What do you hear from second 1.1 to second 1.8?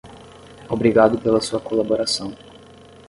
pela sua